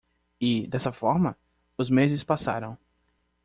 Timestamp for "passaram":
2.23-2.75